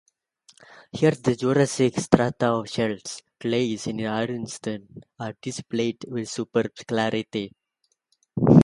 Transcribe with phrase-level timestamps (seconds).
[0.91, 4.89] Here the Jurassic strata of shales, clays and ironstones
[5.19, 7.53] are displayed with superb clarity.